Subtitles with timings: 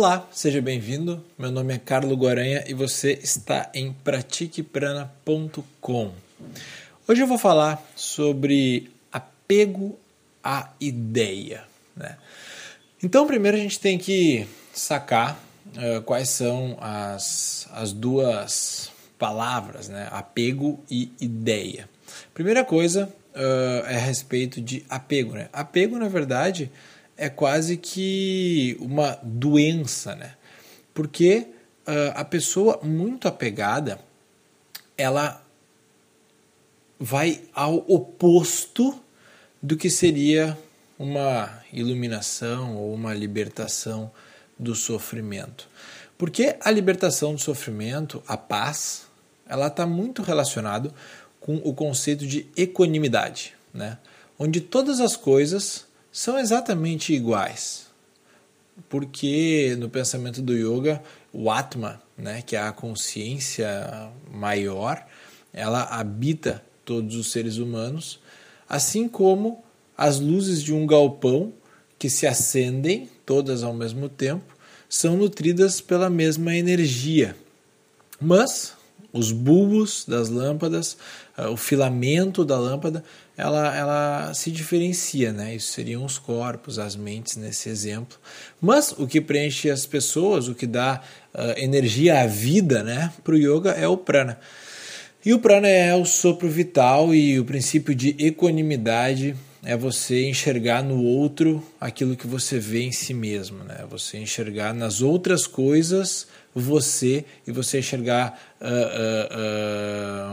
[0.00, 1.24] Olá, seja bem-vindo.
[1.36, 6.12] Meu nome é Carlo Guaranha e você está em pratiqueprana.com.
[7.08, 9.98] Hoje eu vou falar sobre apego
[10.40, 11.64] à ideia.
[11.96, 12.16] Né?
[13.02, 20.06] Então, primeiro a gente tem que sacar uh, quais são as, as duas palavras, né?
[20.12, 21.90] apego e ideia.
[22.32, 25.32] Primeira coisa uh, é a respeito de apego.
[25.32, 25.48] Né?
[25.52, 26.70] Apego, na verdade,
[27.18, 30.36] é quase que uma doença, né?
[30.94, 31.48] Porque
[31.86, 33.98] uh, a pessoa muito apegada,
[34.96, 35.44] ela
[36.98, 38.98] vai ao oposto
[39.60, 40.56] do que seria
[40.96, 44.10] uma iluminação ou uma libertação
[44.56, 45.68] do sofrimento.
[46.16, 49.06] Porque a libertação do sofrimento, a paz,
[49.48, 50.92] ela está muito relacionado
[51.40, 53.98] com o conceito de equanimidade, né?
[54.38, 55.87] onde todas as coisas
[56.18, 57.86] são exatamente iguais.
[58.88, 61.00] Porque no pensamento do yoga,
[61.32, 65.06] o Atma, né, que é a consciência maior,
[65.52, 68.18] ela habita todos os seres humanos,
[68.68, 69.62] assim como
[69.96, 71.52] as luzes de um galpão
[71.96, 74.56] que se acendem todas ao mesmo tempo
[74.88, 77.36] são nutridas pela mesma energia.
[78.20, 78.74] Mas
[79.12, 80.96] os bulbos das lâmpadas,
[81.36, 83.04] ah, o filamento da lâmpada,
[83.38, 85.54] ela, ela se diferencia, né?
[85.54, 88.18] Isso seriam os corpos, as mentes nesse exemplo.
[88.60, 91.00] Mas o que preenche as pessoas, o que dá
[91.32, 93.12] uh, energia à vida, né?
[93.22, 94.40] Para o yoga é o prana.
[95.24, 100.82] E o prana é o sopro vital e o princípio de equanimidade é você enxergar
[100.82, 103.84] no outro aquilo que você vê em si mesmo, né?
[103.88, 108.66] Você enxergar nas outras coisas você e você enxergar uh,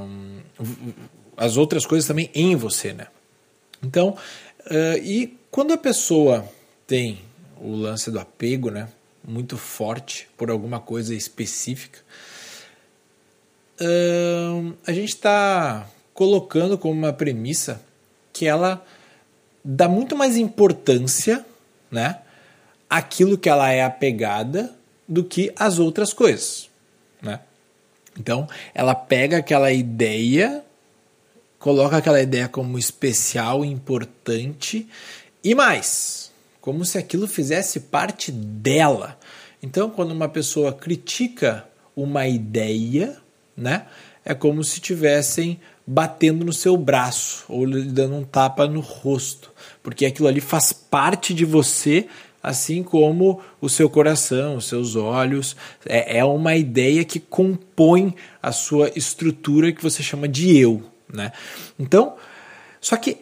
[0.00, 0.94] uh, uh,
[1.36, 3.06] as outras coisas também em você, né?
[3.82, 4.16] Então,
[5.02, 6.48] e quando a pessoa
[6.86, 7.20] tem
[7.60, 8.88] o lance do apego, né?
[9.26, 12.00] Muito forte por alguma coisa específica,
[14.86, 17.80] a gente está colocando como uma premissa
[18.32, 18.84] que ela
[19.64, 21.44] dá muito mais importância,
[21.90, 22.20] né?
[22.88, 24.74] Aquilo que ela é apegada
[25.08, 26.68] do que as outras coisas,
[27.20, 27.40] né?
[28.18, 30.64] Então, ela pega aquela ideia,
[31.64, 34.86] coloca aquela ideia como especial, importante
[35.42, 36.30] e mais,
[36.60, 39.18] como se aquilo fizesse parte dela.
[39.62, 41.66] Então, quando uma pessoa critica
[41.96, 43.16] uma ideia,
[43.56, 43.86] né,
[44.22, 49.50] é como se tivessem batendo no seu braço ou lhe dando um tapa no rosto,
[49.82, 52.06] porque aquilo ali faz parte de você
[52.42, 55.56] assim como o seu coração, os seus olhos.
[55.86, 60.92] É, é uma ideia que compõe a sua estrutura que você chama de eu.
[61.14, 61.32] Né?
[61.78, 62.16] Então,
[62.80, 63.18] só que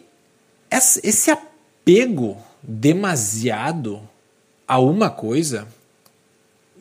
[0.69, 4.01] esse apego demasiado
[4.67, 5.67] a uma coisa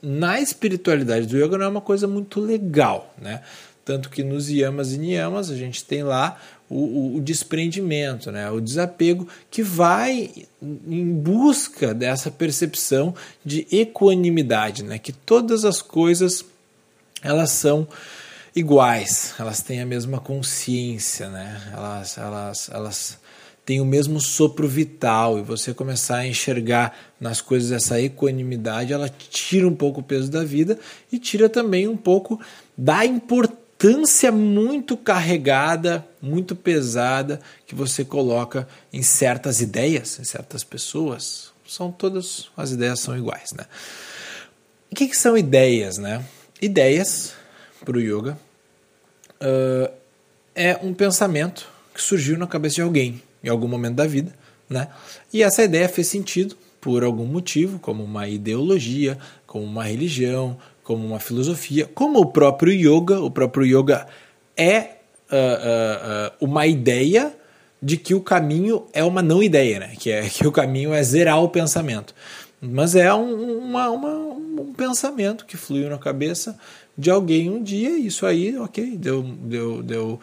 [0.02, 3.42] na espiritualidade do yoga não é uma coisa muito legal, né?
[3.84, 6.40] Tanto que nos yamas e niyamas a gente tem lá
[6.70, 8.48] o, o, o, desprendimento, né?
[8.50, 10.30] o desapego, que vai
[10.60, 13.14] em busca dessa percepção
[13.44, 14.98] de equanimidade, né?
[14.98, 16.44] que todas as coisas
[17.22, 17.86] elas são
[18.54, 21.72] iguais, elas têm a mesma consciência, né?
[21.72, 23.18] elas, elas, elas
[23.64, 29.08] têm o mesmo sopro vital e você começar a enxergar nas coisas essa equanimidade, ela
[29.08, 30.78] tira um pouco o peso da vida
[31.10, 32.40] e tira também um pouco
[32.76, 41.52] da importância muito carregada, muito pesada que você coloca em certas ideias, em certas pessoas.
[41.66, 43.64] São todas as ideias são iguais, né?
[44.90, 46.22] O que, que são ideias, né?
[46.60, 47.32] Ideias
[47.84, 48.38] para o yoga
[49.40, 49.92] uh,
[50.54, 54.32] é um pensamento que surgiu na cabeça de alguém em algum momento da vida,
[54.68, 54.88] né?
[55.32, 61.06] E essa ideia fez sentido por algum motivo, como uma ideologia, como uma religião, como
[61.06, 63.20] uma filosofia, como o próprio yoga.
[63.20, 64.06] O próprio yoga
[64.56, 64.84] é uh,
[65.30, 67.34] uh, uma ideia
[67.80, 69.94] de que o caminho é uma não ideia, né?
[69.98, 72.14] que, é, que o caminho é zerar o pensamento.
[72.60, 76.56] Mas é um, uma, uma, um pensamento que fluiu na cabeça
[76.96, 80.20] de alguém um dia, isso aí, ok, deu, deu, deu,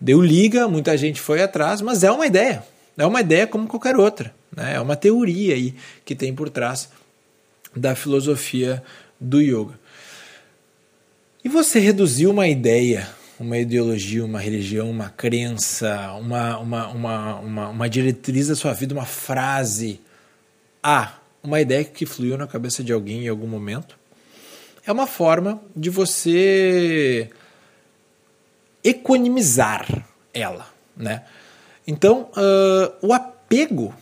[0.00, 2.64] deu liga, muita gente foi atrás, mas é uma ideia.
[2.96, 4.34] É uma ideia como qualquer outra.
[4.54, 4.74] Né?
[4.74, 5.74] É uma teoria aí
[6.04, 6.88] que tem por trás
[7.74, 8.82] da filosofia
[9.20, 9.78] do yoga.
[11.44, 13.08] E você reduziu uma ideia,
[13.38, 18.94] uma ideologia, uma religião, uma crença, uma, uma, uma, uma, uma diretriz da sua vida,
[18.94, 20.00] uma frase
[20.82, 23.95] a uma ideia que fluiu na cabeça de alguém em algum momento.
[24.86, 27.28] É uma forma de você
[28.84, 31.24] equanimizar ela, né?
[31.86, 33.92] Então, uh, o apego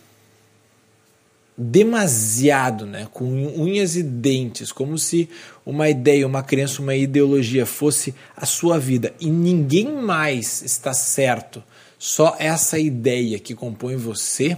[1.57, 5.29] demasiado, né, com unhas e dentes, como se
[5.65, 11.63] uma ideia, uma crença, uma ideologia fosse a sua vida e ninguém mais está certo,
[11.97, 14.57] só essa ideia que compõe você,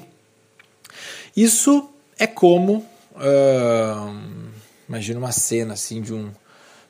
[1.36, 1.88] isso
[2.18, 2.84] é como
[3.16, 4.27] uh,
[4.88, 6.32] imagina uma cena assim de um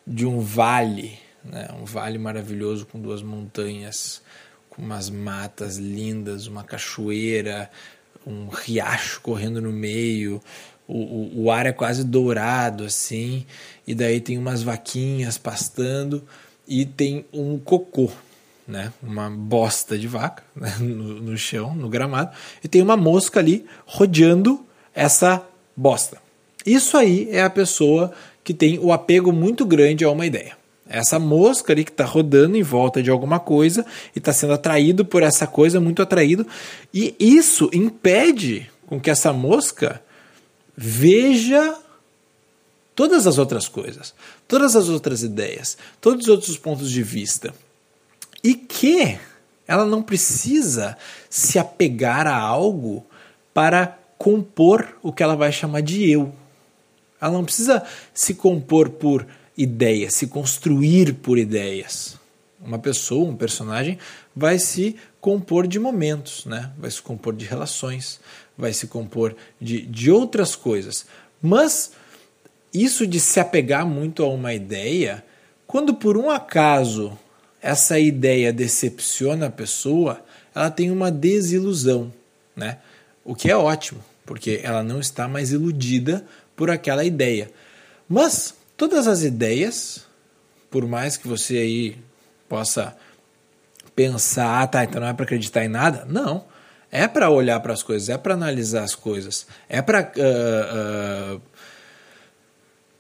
[0.08, 4.22] de um vale, né, um vale maravilhoso com duas montanhas,
[4.70, 7.70] com umas matas lindas, uma cachoeira,
[8.26, 10.42] um riacho correndo no meio,
[10.88, 13.46] o, o, o, ar é quase dourado assim,
[13.86, 16.24] e daí tem umas vaquinhas pastando
[16.66, 18.10] e tem um cocô,
[18.66, 18.94] né?
[19.04, 20.74] uma bosta de vaca né?
[20.80, 22.32] no, no chão, no gramado,
[22.64, 24.66] e tem uma mosca ali rodeando
[24.96, 25.46] essa
[25.76, 26.27] bosta.
[26.68, 28.12] Isso aí é a pessoa
[28.44, 30.58] que tem o apego muito grande a uma ideia.
[30.90, 35.06] Essa mosca ali que está rodando em volta de alguma coisa e está sendo atraído
[35.06, 36.46] por essa coisa, muito atraído,
[36.94, 40.02] e isso impede com que essa mosca
[40.76, 41.74] veja
[42.94, 44.14] todas as outras coisas,
[44.46, 47.54] todas as outras ideias, todos os outros pontos de vista.
[48.44, 49.18] E que
[49.66, 50.98] ela não precisa
[51.30, 53.06] se apegar a algo
[53.54, 56.34] para compor o que ela vai chamar de eu.
[57.20, 57.84] Ela não precisa
[58.14, 59.26] se compor por
[59.58, 62.16] ideias, se construir por ideias.
[62.62, 63.98] Uma pessoa, um personagem,
[64.36, 66.72] vai se compor de momentos, né?
[66.78, 68.20] vai se compor de relações,
[68.58, 71.06] vai se compor de, de outras coisas.
[71.42, 71.92] Mas
[72.74, 75.24] isso de se apegar muito a uma ideia,
[75.66, 77.18] quando por um acaso
[77.62, 80.24] essa ideia decepciona a pessoa,
[80.54, 82.14] ela tem uma desilusão,
[82.56, 82.78] né?
[83.24, 86.26] O que é ótimo, porque ela não está mais iludida
[86.58, 87.50] por aquela ideia.
[88.10, 90.06] Mas Todas as ideias,
[90.70, 91.98] por mais que você aí
[92.48, 92.96] possa
[93.96, 96.46] pensar, ah, tá, então não é para acreditar em nada, não.
[96.92, 101.36] É para olhar para as coisas, é para analisar as coisas, é para uh, ah,
[101.36, 101.60] uh, ah,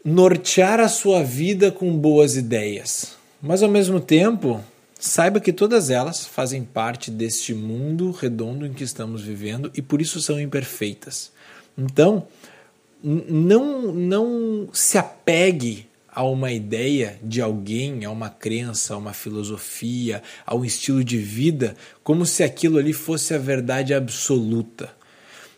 [0.03, 3.15] nortear a sua vida com boas ideias.
[3.39, 4.63] Mas ao mesmo tempo,
[4.99, 10.01] saiba que todas elas fazem parte deste mundo redondo em que estamos vivendo e por
[10.01, 11.31] isso são imperfeitas.
[11.77, 12.27] Então,
[13.03, 20.23] não, não se apegue a uma ideia de alguém, a uma crença, a uma filosofia,
[20.45, 24.89] a um estilo de vida, como se aquilo ali fosse a verdade absoluta.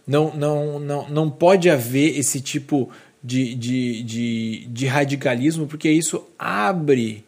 [0.05, 2.89] Não, não, não, não pode haver esse tipo
[3.23, 7.23] de, de, de, de radicalismo, porque isso abre,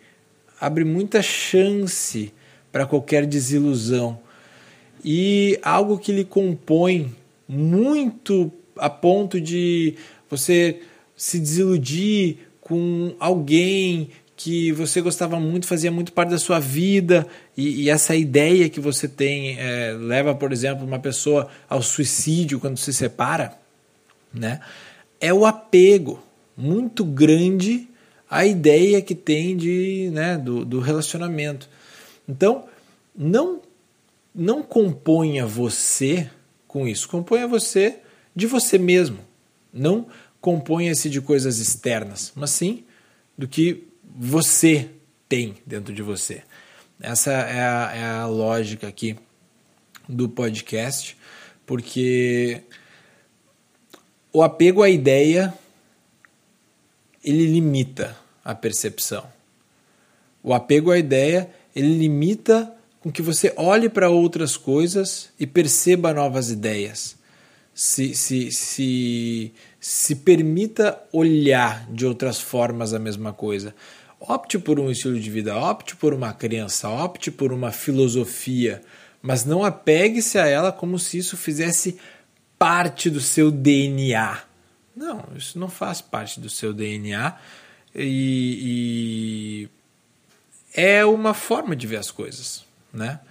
[0.60, 2.34] abre muita chance
[2.70, 4.20] para qualquer desilusão.
[5.06, 7.16] E algo que lhe compõe
[7.48, 9.96] muito a ponto de
[10.30, 10.82] você
[11.16, 17.84] se desiludir com alguém que você gostava muito, fazia muito parte da sua vida, e,
[17.84, 22.78] e essa ideia que você tem é, leva, por exemplo, uma pessoa ao suicídio quando
[22.78, 23.54] se separa,
[24.34, 24.60] né?
[25.20, 26.24] É o apego
[26.58, 27.88] muito grande
[28.28, 31.70] à ideia que tem de, né, do, do relacionamento.
[32.28, 32.66] Então,
[33.16, 33.62] não,
[34.34, 36.28] não componha você
[36.68, 38.00] com isso, componha você
[38.36, 39.20] de você mesmo.
[39.74, 40.08] Não
[40.40, 42.84] componha-se de coisas externas, mas sim
[43.38, 44.90] do que você
[45.30, 46.44] tem dentro de você.
[47.00, 49.16] Essa é a, é a lógica aqui
[50.08, 51.18] do podcast,
[51.66, 52.62] porque
[54.34, 55.54] o apego à ideia
[57.24, 59.26] ele limita a percepção.
[60.44, 66.14] O apego à ideia ele limita com que você olhe para outras coisas e perceba
[66.14, 67.16] novas ideias
[67.82, 73.74] se, se, se, se permita olhar de outras formas a mesma coisa.
[74.20, 78.84] Opte por um estilo de vida, opte por uma crença, opte por uma filosofia,
[79.20, 81.98] mas não apegue-se a ela como se isso fizesse
[82.56, 84.44] parte do seu DNA.
[84.96, 87.36] Não, isso não faz parte do seu DNA
[87.96, 89.70] e,
[90.76, 93.22] e é uma forma de ver as coisas, né?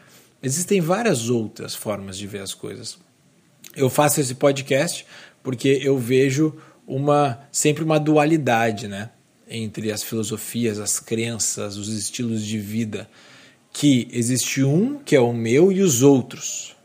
[0.42, 2.98] Existem várias outras formas de ver as coisas
[3.76, 5.06] eu faço esse podcast
[5.42, 9.10] porque eu vejo uma sempre uma dualidade, né,
[9.48, 13.08] entre as filosofias, as crenças, os estilos de vida,
[13.72, 16.76] que existe um que é o meu e os outros.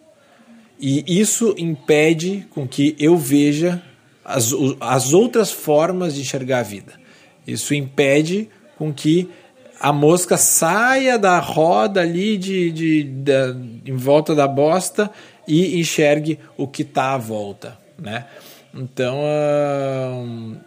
[0.79, 3.81] E isso impede com que eu veja
[4.23, 6.93] as, as outras formas de enxergar a vida.
[7.47, 9.29] Isso impede com que
[9.79, 15.11] a mosca saia da roda ali de, de, de, de em volta da bosta
[15.47, 18.25] e enxergue o que está à volta, né?
[18.73, 20.57] Então, uh,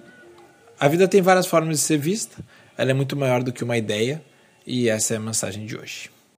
[0.78, 2.42] a vida tem várias formas de ser vista,
[2.76, 4.22] ela é muito maior do que uma ideia,
[4.66, 6.10] e essa é a mensagem de hoje.